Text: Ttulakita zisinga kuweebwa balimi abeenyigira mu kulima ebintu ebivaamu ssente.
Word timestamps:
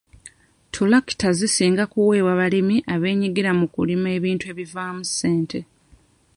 Ttulakita 0.67 1.27
zisinga 1.37 1.83
kuweebwa 1.91 2.33
balimi 2.39 2.77
abeenyigira 2.93 3.51
mu 3.59 3.65
kulima 3.73 4.07
ebintu 4.17 4.45
ebivaamu 4.51 5.01
ssente. 5.07 5.59